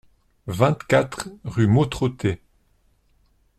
vingt-quatre 0.47 1.25
rue 1.45 1.67
Mautroté 1.67 2.41